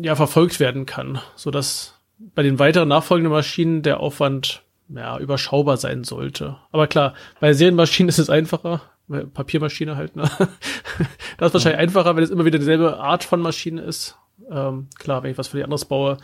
[0.00, 1.94] ja verfolgt werden kann, so dass
[2.34, 6.56] bei den weiteren nachfolgenden Maschinen der Aufwand ja, überschaubar sein sollte.
[6.72, 8.82] Aber klar, bei Serienmaschinen ist es einfacher.
[9.10, 10.22] Papiermaschine halt, ne?
[11.38, 14.16] das ist wahrscheinlich einfacher, wenn es immer wieder dieselbe Art von Maschine ist.
[14.50, 16.18] Ähm, klar, wenn ich was für die anderes baue,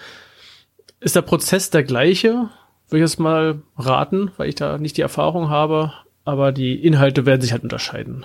[1.00, 2.48] ist der Prozess der gleiche,
[2.88, 5.92] würde ich jetzt mal raten, weil ich da nicht die Erfahrung habe,
[6.24, 8.24] aber die Inhalte werden sich halt unterscheiden.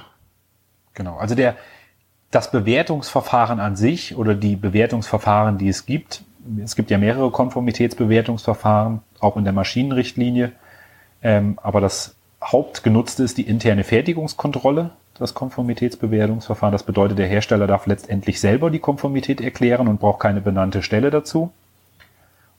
[0.94, 1.18] Genau.
[1.18, 1.56] Also der,
[2.32, 6.24] das Bewertungsverfahren an sich oder die Bewertungsverfahren, die es gibt,
[6.64, 10.54] es gibt ja mehrere Konformitätsbewertungsverfahren, auch in der Maschinenrichtlinie,
[11.22, 16.72] ähm, aber das Hauptgenutzte ist die interne Fertigungskontrolle, das Konformitätsbewertungsverfahren.
[16.72, 21.12] Das bedeutet, der Hersteller darf letztendlich selber die Konformität erklären und braucht keine benannte Stelle
[21.12, 21.52] dazu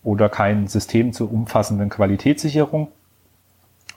[0.04, 2.88] oder kein System zur umfassenden Qualitätssicherung,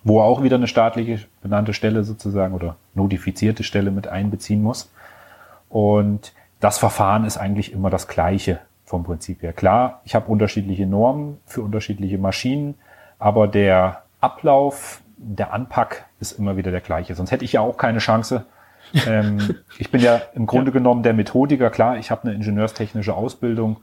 [0.03, 4.91] wo er auch wieder eine staatliche benannte Stelle sozusagen oder notifizierte Stelle mit einbeziehen muss.
[5.69, 9.53] Und das Verfahren ist eigentlich immer das gleiche vom Prinzip her.
[9.53, 12.75] Klar, ich habe unterschiedliche Normen für unterschiedliche Maschinen,
[13.19, 17.15] aber der Ablauf, der Anpack ist immer wieder der gleiche.
[17.15, 18.45] Sonst hätte ich ja auch keine Chance.
[19.07, 20.73] ähm, ich bin ja im Grunde ja.
[20.73, 21.69] genommen der Methodiker.
[21.69, 23.77] Klar, ich habe eine ingenieurstechnische Ausbildung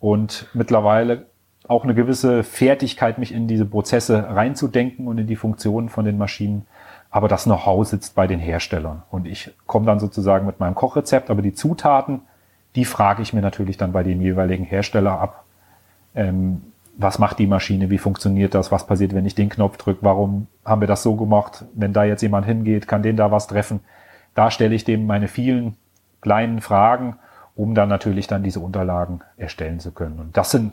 [0.00, 1.26] und mittlerweile
[1.66, 6.18] auch eine gewisse Fertigkeit, mich in diese Prozesse reinzudenken und in die Funktionen von den
[6.18, 6.66] Maschinen.
[7.10, 9.02] Aber das Know-how sitzt bei den Herstellern.
[9.10, 12.22] Und ich komme dann sozusagen mit meinem Kochrezept, aber die Zutaten,
[12.74, 15.44] die frage ich mir natürlich dann bei dem jeweiligen Hersteller ab.
[16.14, 16.60] Ähm,
[16.96, 17.90] was macht die Maschine?
[17.90, 18.70] Wie funktioniert das?
[18.70, 20.00] Was passiert, wenn ich den Knopf drücke?
[20.02, 21.64] Warum haben wir das so gemacht?
[21.74, 23.80] Wenn da jetzt jemand hingeht, kann den da was treffen?
[24.34, 25.76] Da stelle ich dem meine vielen
[26.20, 27.16] kleinen Fragen,
[27.56, 30.18] um dann natürlich dann diese Unterlagen erstellen zu können.
[30.18, 30.72] Und das sind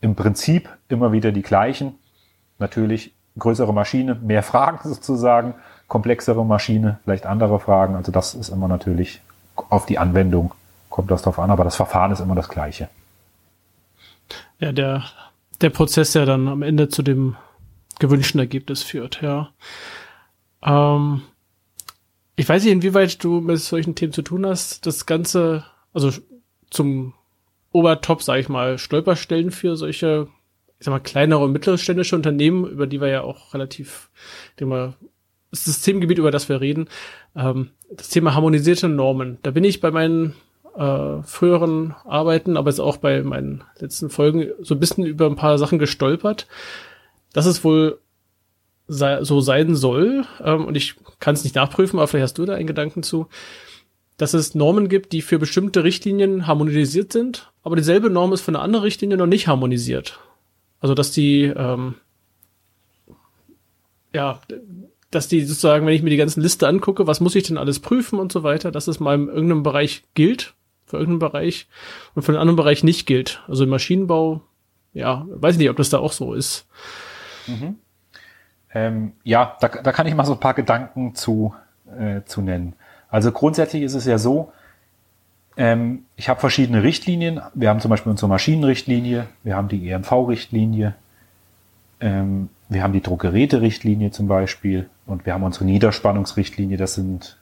[0.00, 1.94] im Prinzip immer wieder die gleichen.
[2.58, 5.54] Natürlich größere Maschine, mehr Fragen sozusagen,
[5.88, 7.96] komplexere Maschine, vielleicht andere Fragen.
[7.96, 9.22] Also das ist immer natürlich
[9.68, 10.52] auf die Anwendung
[10.92, 12.88] kommt das drauf an, aber das Verfahren ist immer das gleiche.
[14.58, 15.02] Ja, der,
[15.62, 17.36] der Prozess, der dann am Ende zu dem
[17.98, 19.52] gewünschten Ergebnis führt, ja.
[20.62, 21.22] Ähm,
[22.36, 24.86] ich weiß nicht, inwieweit du mit solchen Themen zu tun hast.
[24.86, 26.10] Das Ganze, also
[26.70, 27.14] zum
[27.72, 30.28] Obertop, sage ich mal, Stolperstellen für solche,
[30.78, 34.10] ich sag mal, kleinere und mittelständische Unternehmen, über die wir ja auch relativ,
[34.60, 34.94] dem wir,
[35.50, 36.88] das Systemgebiet, über das wir reden,
[37.36, 39.38] ähm, das Thema harmonisierte Normen.
[39.42, 40.34] Da bin ich bei meinen
[40.76, 45.36] äh, früheren Arbeiten, aber jetzt auch bei meinen letzten Folgen so ein bisschen über ein
[45.36, 46.46] paar Sachen gestolpert,
[47.32, 47.98] dass es wohl
[48.88, 52.44] sei, so sein soll, ähm, und ich kann es nicht nachprüfen, aber vielleicht hast du
[52.44, 53.28] da einen Gedanken zu,
[54.16, 58.50] dass es Normen gibt, die für bestimmte Richtlinien harmonisiert sind, aber dieselbe Norm ist für
[58.50, 60.20] eine andere Richtlinie noch nicht harmonisiert.
[60.80, 61.94] Also dass die, ähm,
[64.14, 64.40] ja,
[65.10, 67.80] dass die sozusagen, wenn ich mir die ganzen Liste angucke, was muss ich denn alles
[67.80, 70.54] prüfen und so weiter, dass es mal in irgendeinem Bereich gilt,
[70.92, 71.68] für irgendeinen Bereich
[72.14, 73.42] und für einen anderen Bereich nicht gilt.
[73.48, 74.42] Also im Maschinenbau,
[74.92, 76.66] ja, weiß ich nicht, ob das da auch so ist.
[77.46, 77.76] Mhm.
[78.74, 81.54] Ähm, ja, da, da kann ich mal so ein paar Gedanken zu,
[81.98, 82.74] äh, zu nennen.
[83.08, 84.52] Also grundsätzlich ist es ja so,
[85.56, 87.40] ähm, ich habe verschiedene Richtlinien.
[87.54, 90.94] Wir haben zum Beispiel unsere Maschinenrichtlinie, wir haben die EMV-Richtlinie,
[92.00, 96.76] ähm, wir haben die Druckgeräte-Richtlinie zum Beispiel und wir haben unsere Niederspannungsrichtlinie.
[96.76, 97.38] Das sind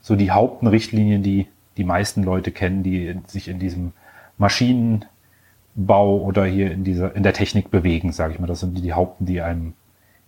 [0.00, 3.92] so die Hauptrichtlinien, die die meisten Leute kennen, die sich in diesem
[4.38, 8.46] Maschinenbau oder hier in dieser in der Technik bewegen, sage ich mal.
[8.46, 9.74] Das sind die, Haupten, die einem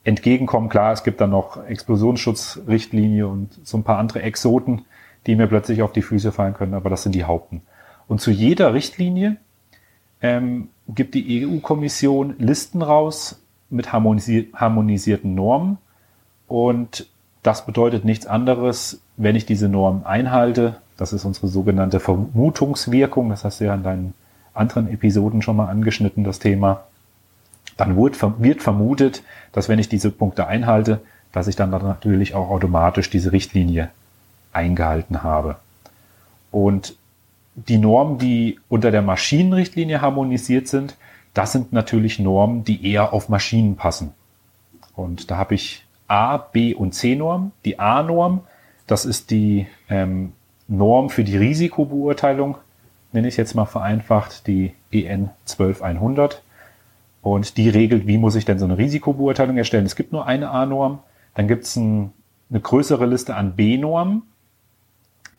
[0.04, 0.68] entgegenkommen.
[0.68, 4.82] Klar, es gibt dann noch Explosionsschutzrichtlinie und so ein paar andere Exoten,
[5.26, 7.62] die mir plötzlich auf die Füße fallen können, aber das sind die Haupten.
[8.08, 9.36] Und zu jeder Richtlinie
[10.22, 15.78] ähm, gibt die EU-Kommission Listen raus mit harmonisi harmonisierten Normen
[16.46, 17.08] und
[17.42, 20.78] das bedeutet nichts anderes, wenn ich diese Norm einhalte.
[20.96, 23.30] Das ist unsere sogenannte Vermutungswirkung.
[23.30, 24.14] Das hast du ja in deinen
[24.54, 26.84] anderen Episoden schon mal angeschnitten, das Thema.
[27.76, 31.00] Dann wird, wird vermutet, dass wenn ich diese Punkte einhalte,
[31.32, 33.90] dass ich dann natürlich auch automatisch diese Richtlinie
[34.52, 35.56] eingehalten habe.
[36.50, 36.96] Und
[37.54, 40.96] die Normen, die unter der Maschinenrichtlinie harmonisiert sind,
[41.34, 44.14] das sind natürlich Normen, die eher auf Maschinen passen.
[44.94, 47.52] Und da habe ich A, B und C-Norm.
[47.64, 48.40] Die A-Norm,
[48.86, 50.32] das ist die ähm,
[50.68, 52.56] Norm für die Risikobeurteilung,
[53.12, 56.42] nenne ich jetzt mal vereinfacht, die EN 12100.
[57.22, 59.86] Und die regelt, wie muss ich denn so eine Risikobeurteilung erstellen.
[59.86, 61.00] Es gibt nur eine A-Norm.
[61.34, 62.12] Dann gibt es ein,
[62.50, 64.22] eine größere Liste an B-Normen.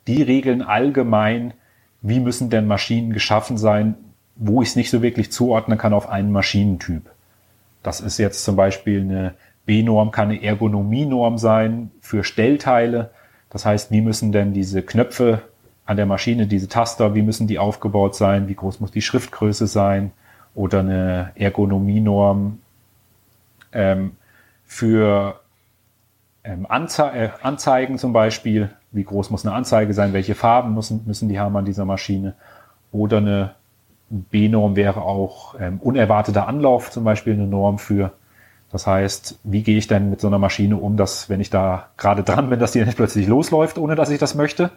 [0.06, 1.54] Die regeln allgemein,
[2.02, 3.96] wie müssen denn Maschinen geschaffen sein,
[4.36, 7.04] wo ich es nicht so wirklich zuordnen kann auf einen Maschinentyp.
[7.84, 9.34] Das ist jetzt zum Beispiel eine
[9.66, 13.12] B-Norm, kann eine Ergonomienorm sein für Stellteile.
[13.50, 15.42] Das heißt, wie müssen denn diese Knöpfe
[15.86, 18.48] an der Maschine, diese Taster, wie müssen die aufgebaut sein?
[18.48, 20.12] Wie groß muss die Schriftgröße sein?
[20.54, 22.60] Oder eine Ergonomienorm
[23.72, 24.12] ähm,
[24.66, 25.40] für
[26.44, 28.70] ähm, Anze äh, Anzeigen zum Beispiel.
[28.92, 30.14] Wie groß muss eine Anzeige sein?
[30.14, 32.34] Welche Farben müssen, müssen die haben an dieser Maschine?
[32.92, 33.52] Oder eine
[34.10, 38.12] B-Norm wäre auch ähm, unerwarteter Anlauf zum Beispiel eine Norm für.
[38.72, 41.90] Das heißt, wie gehe ich denn mit so einer Maschine um, dass wenn ich da
[41.98, 44.72] gerade dran bin, dass die nicht plötzlich losläuft, ohne dass ich das möchte?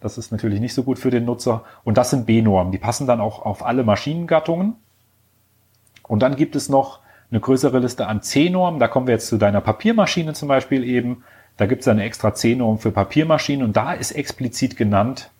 [0.00, 1.64] Das ist natürlich nicht so gut für den Nutzer.
[1.82, 2.72] Und das sind B-Normen.
[2.72, 4.76] Die passen dann auch auf alle Maschinengattungen.
[6.02, 8.80] Und dann gibt es noch eine größere Liste an C-Normen.
[8.80, 11.24] Da kommen wir jetzt zu deiner Papiermaschine zum Beispiel eben.
[11.56, 15.30] Da gibt es eine extra C-Norm für Papiermaschinen und da ist explizit genannt,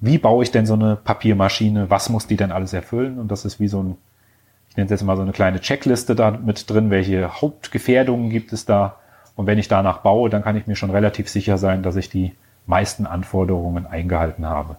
[0.00, 3.18] wie baue ich denn so eine Papiermaschine, was muss die denn alles erfüllen?
[3.18, 3.96] Und das ist wie so ein,
[4.74, 8.64] ich nenne jetzt mal so eine kleine Checkliste da mit drin, welche Hauptgefährdungen gibt es
[8.66, 8.96] da.
[9.36, 12.10] Und wenn ich danach baue, dann kann ich mir schon relativ sicher sein, dass ich
[12.10, 12.32] die
[12.66, 14.76] meisten Anforderungen eingehalten habe.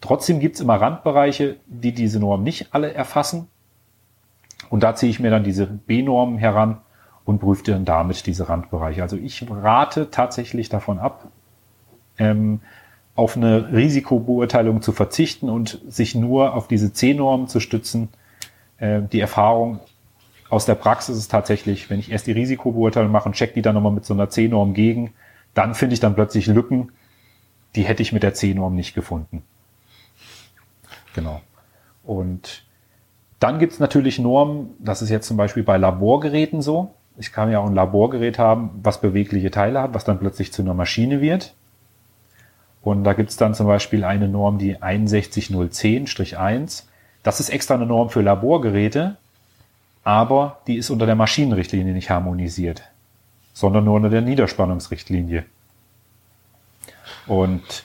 [0.00, 3.48] Trotzdem gibt es immer Randbereiche, die diese Norm nicht alle erfassen.
[4.70, 6.78] Und da ziehe ich mir dann diese B-Normen heran
[7.24, 9.02] und prüfe dann damit diese Randbereiche.
[9.02, 11.32] Also ich rate tatsächlich davon ab,
[12.16, 12.60] ähm,
[13.16, 18.08] auf eine Risikobeurteilung zu verzichten und sich nur auf diese C-Normen zu stützen.
[18.82, 19.78] Äh, die Erfahrung
[20.50, 23.74] aus der Praxis ist tatsächlich, wenn ich erst die Risikobeurteilung mache und check die dann
[23.74, 25.14] nochmal mit so einer C-Norm gegen,
[25.54, 26.90] dann finde ich dann plötzlich Lücken,
[27.76, 29.44] die hätte ich mit der C-Norm nicht gefunden.
[31.14, 31.40] Genau.
[32.02, 32.64] Und
[33.38, 36.94] dann gibt es natürlich Normen, das ist jetzt zum Beispiel bei Laborgeräten so.
[37.18, 40.62] Ich kann ja auch ein Laborgerät haben, was bewegliche Teile hat, was dann plötzlich zu
[40.62, 41.54] einer Maschine wird.
[42.82, 46.84] Und da gibt es dann zum Beispiel eine Norm, die 61010-1.
[47.22, 49.16] Das ist extra eine Norm für Laborgeräte,
[50.04, 52.82] aber die ist unter der Maschinenrichtlinie nicht harmonisiert,
[53.52, 55.44] sondern nur unter der Niederspannungsrichtlinie.
[57.26, 57.84] Und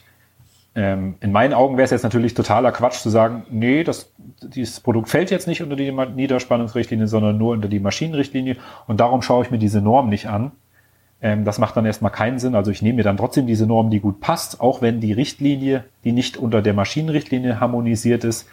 [0.74, 4.80] ähm, in meinen Augen wäre es jetzt natürlich totaler Quatsch zu sagen, nee, das, dieses
[4.80, 9.44] Produkt fällt jetzt nicht unter die Niederspannungsrichtlinie, sondern nur unter die Maschinenrichtlinie und darum schaue
[9.44, 10.52] ich mir diese Norm nicht an,
[11.22, 12.56] ähm, das macht dann erstmal keinen Sinn.
[12.56, 15.84] Also ich nehme mir dann trotzdem diese Norm, die gut passt, auch wenn die Richtlinie,
[16.04, 18.48] die nicht unter der Maschinenrichtlinie harmonisiert ist,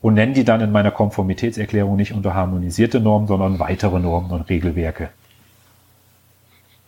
[0.00, 4.48] und nenne die dann in meiner Konformitätserklärung nicht unter harmonisierte Normen, sondern weitere Normen und
[4.48, 5.10] Regelwerke.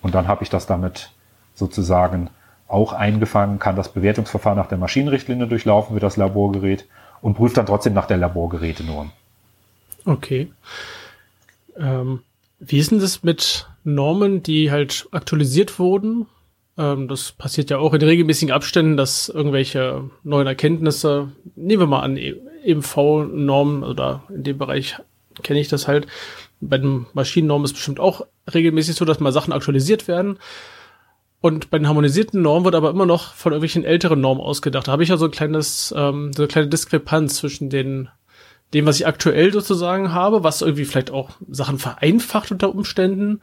[0.02, 1.10] Und dann habe ich das damit
[1.54, 2.30] sozusagen
[2.68, 6.86] auch eingefangen, kann das Bewertungsverfahren nach der Maschinenrichtlinie durchlaufen für das Laborgerät
[7.20, 9.10] und prüft dann trotzdem nach der Laborgerätenorm.
[10.04, 10.52] Okay.
[11.76, 12.20] Ähm,
[12.60, 16.26] wie ist denn das mit Normen, die halt aktualisiert wurden?
[16.78, 22.00] Ähm, das passiert ja auch in regelmäßigen Abständen, dass irgendwelche neuen Erkenntnisse, nehmen wir mal
[22.00, 22.16] an,
[22.64, 24.96] EMV-Normen oder in dem Bereich
[25.42, 26.06] kenne ich das halt.
[26.60, 30.38] Bei den Maschinennormen ist bestimmt auch regelmäßig so, dass mal Sachen aktualisiert werden.
[31.40, 34.88] Und bei den harmonisierten Normen wird aber immer noch von irgendwelchen älteren Normen ausgedacht.
[34.88, 38.08] Da habe ich ja so ein kleines, ähm, so eine kleine Diskrepanz zwischen den
[38.74, 43.40] dem, was ich aktuell sozusagen habe, was irgendwie vielleicht auch Sachen vereinfacht unter Umständen.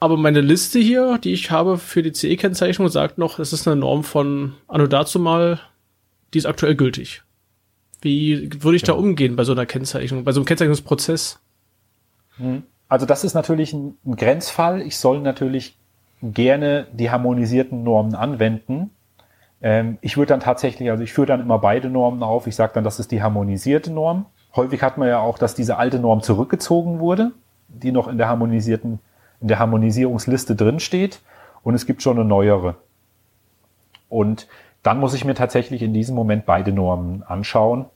[0.00, 3.76] Aber meine Liste hier, die ich habe für die CE-Kennzeichnung, sagt noch, es ist eine
[3.76, 5.60] Norm von anno dazu mal,
[6.32, 7.22] die ist aktuell gültig.
[8.04, 8.88] Wie würde ich ja.
[8.88, 11.40] da umgehen bei so einer Kennzeichnung, bei so einem Kennzeichnungsprozess?
[12.36, 12.64] Hm.
[12.86, 14.82] Also das ist natürlich ein, Grenzfall.
[14.82, 15.78] Ich soll natürlich
[16.20, 18.90] gerne die harmonisierten Normen anwenden.
[19.62, 22.46] Ähm, ich würde dann tatsächlich, also ich führe dann immer beide Normen auf.
[22.46, 24.26] Ich sage dann, das ist die harmonisierte Norm.
[24.54, 27.32] Häufig hat man ja auch, dass diese alte Norm zurückgezogen wurde,
[27.68, 28.98] die noch in der harmonisierten,
[29.40, 31.22] in der Harmonisierungsliste drin steht.
[31.62, 32.76] Und es gibt schon eine neuere.
[34.10, 34.46] Und
[34.84, 37.86] dann muss ich mir tatsächlich in diesem Moment beide Normen anschauen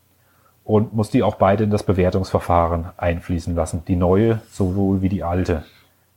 [0.64, 3.84] und muss die auch beide in das Bewertungsverfahren einfließen lassen.
[3.86, 5.64] Die neue sowohl wie die alte.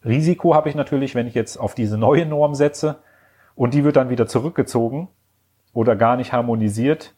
[0.03, 2.95] Risiko habe ich natürlich, wenn ich jetzt auf diese neue Norm setze
[3.53, 5.09] und die wird dann wieder zurückgezogen
[5.73, 7.13] oder gar nicht harmonisiert,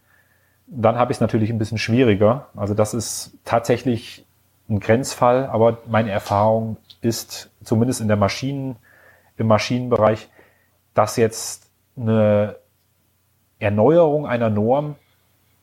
[0.66, 2.48] dann habe ich es natürlich ein bisschen schwieriger.
[2.56, 4.26] Also das ist tatsächlich
[4.68, 8.78] ein Grenzfall, aber meine Erfahrung ist zumindest in der Maschinen,
[9.38, 10.30] im Maschinenbereich,
[10.96, 12.56] dass jetzt eine
[13.64, 14.96] Erneuerung einer Norm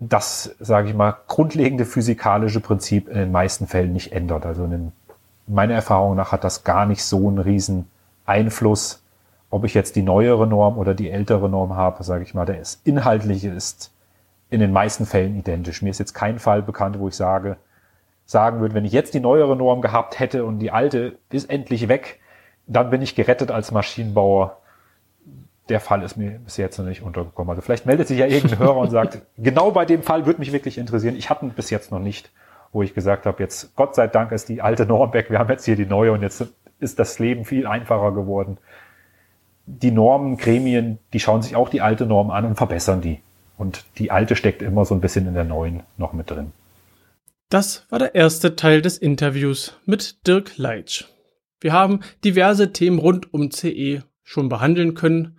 [0.01, 4.47] das, sage ich mal, grundlegende physikalische Prinzip in den meisten Fällen nicht ändert.
[4.47, 4.93] Also in
[5.47, 7.87] meiner Erfahrung nach hat das gar nicht so einen riesen
[8.25, 9.03] Einfluss,
[9.51, 12.47] ob ich jetzt die neuere Norm oder die ältere Norm habe, sage ich mal.
[12.47, 13.93] Der ist, inhaltliche ist
[14.49, 15.83] in den meisten Fällen identisch.
[15.83, 17.59] Mir ist jetzt kein Fall bekannt, wo ich sage,
[18.25, 21.89] sagen würde, wenn ich jetzt die neuere Norm gehabt hätte und die alte ist endlich
[21.89, 22.21] weg,
[22.67, 24.60] dann bin ich gerettet als Maschinenbauer
[25.71, 27.51] der Fall ist mir bis jetzt noch nicht untergekommen.
[27.51, 30.53] Also vielleicht meldet sich ja irgendein Hörer und sagt, genau bei dem Fall würde mich
[30.53, 31.17] wirklich interessieren.
[31.17, 32.31] Ich hatte ihn bis jetzt noch nicht,
[32.73, 35.49] wo ich gesagt habe, jetzt Gott sei Dank ist die alte Norm weg, wir haben
[35.49, 36.45] jetzt hier die neue und jetzt
[36.81, 38.59] ist das Leben viel einfacher geworden.
[39.67, 43.21] Die Normen, Gremien, die schauen sich auch die alte Norm an und verbessern die.
[43.57, 46.53] Und die alte steckt immer so ein bisschen in der neuen noch mit drin.
[47.51, 51.05] Das war der erste Teil des Interviews mit Dirk Leitsch.
[51.61, 55.37] Wir haben diverse Themen rund um CE schon behandeln können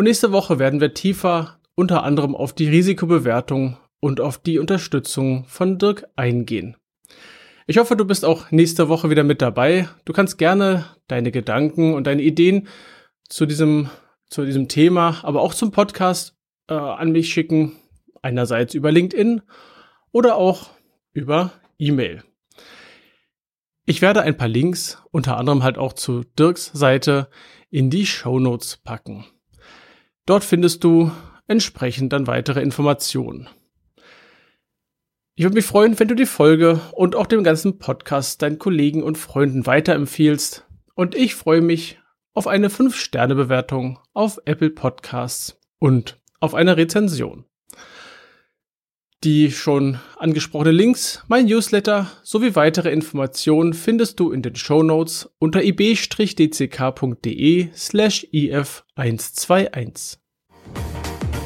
[0.00, 5.44] und nächste Woche werden wir tiefer unter anderem auf die Risikobewertung und auf die Unterstützung
[5.44, 6.78] von Dirk eingehen.
[7.66, 9.90] Ich hoffe, du bist auch nächste Woche wieder mit dabei.
[10.06, 12.66] Du kannst gerne deine Gedanken und deine Ideen
[13.28, 13.90] zu diesem,
[14.30, 16.34] zu diesem Thema, aber auch zum Podcast
[16.68, 17.76] äh, an mich schicken.
[18.22, 19.42] Einerseits über LinkedIn
[20.12, 20.70] oder auch
[21.12, 22.24] über E-Mail.
[23.84, 27.28] Ich werde ein paar Links, unter anderem halt auch zu Dirks Seite,
[27.68, 29.26] in die Show Notes packen.
[30.30, 31.10] Dort findest du
[31.48, 33.48] entsprechend dann weitere Informationen.
[35.34, 39.02] Ich würde mich freuen, wenn du die Folge und auch den ganzen Podcast deinen Kollegen
[39.02, 40.68] und Freunden weiterempfiehlst.
[40.94, 41.98] Und ich freue mich
[42.32, 47.44] auf eine 5-Sterne-Bewertung auf Apple Podcasts und auf eine Rezension.
[49.24, 55.28] Die schon angesprochenen Links, mein Newsletter sowie weitere Informationen findest du in den Show Notes
[55.40, 60.19] unter ib-dck.de slash if121.